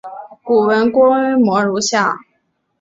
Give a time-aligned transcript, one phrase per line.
[0.43, 2.17] 古坟规模如下。